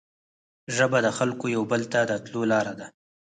[0.75, 2.87] ژبه د خلګو یو بل ته د تلو لاره ده